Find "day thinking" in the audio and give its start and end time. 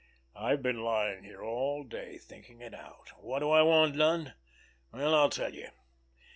1.83-2.59